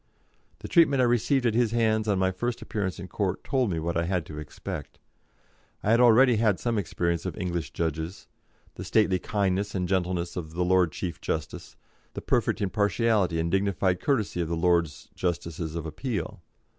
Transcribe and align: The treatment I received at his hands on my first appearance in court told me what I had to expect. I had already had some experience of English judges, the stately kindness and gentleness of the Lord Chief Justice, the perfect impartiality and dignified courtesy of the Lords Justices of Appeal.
The 0.61 0.67
treatment 0.67 0.99
I 0.99 1.05
received 1.05 1.45
at 1.45 1.53
his 1.53 1.73
hands 1.73 2.07
on 2.07 2.17
my 2.17 2.31
first 2.31 2.59
appearance 2.63 2.97
in 2.97 3.07
court 3.07 3.43
told 3.43 3.69
me 3.69 3.77
what 3.77 3.95
I 3.95 4.05
had 4.05 4.25
to 4.25 4.39
expect. 4.39 4.97
I 5.83 5.91
had 5.91 5.99
already 5.99 6.37
had 6.37 6.59
some 6.59 6.79
experience 6.79 7.23
of 7.23 7.37
English 7.37 7.69
judges, 7.69 8.25
the 8.73 8.83
stately 8.83 9.19
kindness 9.19 9.75
and 9.75 9.87
gentleness 9.87 10.35
of 10.35 10.53
the 10.55 10.65
Lord 10.65 10.91
Chief 10.91 11.21
Justice, 11.21 11.75
the 12.15 12.21
perfect 12.21 12.61
impartiality 12.61 13.39
and 13.39 13.51
dignified 13.51 13.99
courtesy 14.01 14.41
of 14.41 14.47
the 14.49 14.57
Lords 14.57 15.09
Justices 15.13 15.75
of 15.75 15.85
Appeal. 15.85 16.41